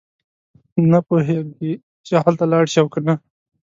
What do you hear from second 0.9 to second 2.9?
نه پوهېږي چې هلته لاړ شي او